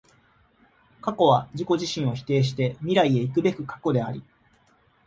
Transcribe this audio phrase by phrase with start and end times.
[0.99, 4.23] 過去は自己自身を否定して未来へ行くべく過去であり、